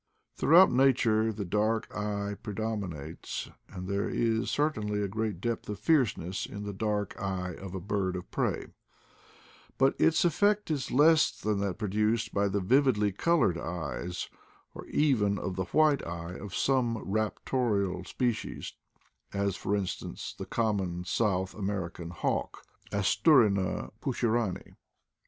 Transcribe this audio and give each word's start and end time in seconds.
Throughout 0.35 0.71
nature 0.71 1.31
the 1.31 1.45
dark 1.45 1.87
eye 1.95 2.35
predominates; 2.41 3.51
and 3.69 3.87
there 3.87 4.09
is 4.09 4.49
certainly 4.49 4.99
a 5.03 5.07
great 5.07 5.39
depth 5.39 5.69
of 5.69 5.77
fierceness 5.77 6.47
in 6.47 6.63
the 6.63 6.73
dark 6.73 7.15
eye 7.21 7.53
of 7.53 7.75
a 7.75 7.79
bird 7.79 8.15
of 8.15 8.31
prey; 8.31 8.65
but 9.77 9.93
its 10.01 10.25
effect 10.25 10.71
is 10.71 10.89
less 10.89 11.29
than 11.29 11.59
that 11.59 11.77
produced 11.77 12.33
by 12.33 12.47
the 12.47 12.59
vividly 12.61 13.11
colored 13.11 13.59
eye, 13.59 14.09
or 14.73 14.87
even 14.87 15.37
of 15.37 15.55
the 15.55 15.65
white 15.65 16.03
eye 16.07 16.33
of 16.33 16.55
some 16.55 16.97
raptorial 17.05 18.03
species, 18.07 18.73
as, 19.33 19.55
for 19.55 19.75
instance, 19.75 20.31
of 20.31 20.39
the 20.39 20.47
common 20.49 21.05
South 21.05 21.53
American 21.53 22.09
hawk, 22.09 22.63
Asturina 22.91 23.53
CONCEENINO 23.53 23.69
EYES 23.69 24.01
181 24.01 24.01
pucherani. 24.01 24.75